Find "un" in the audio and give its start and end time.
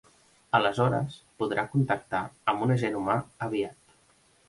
2.69-2.77